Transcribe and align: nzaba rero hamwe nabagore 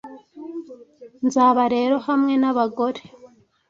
nzaba 1.25 1.63
rero 1.75 1.95
hamwe 2.07 2.33
nabagore 2.41 3.01